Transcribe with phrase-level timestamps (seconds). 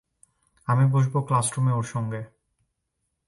[0.67, 2.21] আমি বসব ক্লাসরুমে ওর সঙ্গে।